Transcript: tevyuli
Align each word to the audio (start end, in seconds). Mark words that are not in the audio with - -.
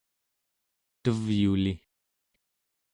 tevyuli 1.03 1.73